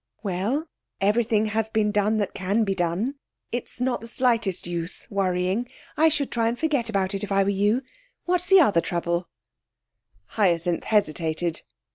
[0.23, 0.67] 'Well,
[0.99, 3.19] everything has been done that can be done.
[3.51, 5.69] It's not the slightest use worrying.
[5.95, 7.83] I should try and forget about it, if I were you.
[8.25, 9.29] What's the other trouble?'
[10.25, 11.61] Hyacinth hesitated.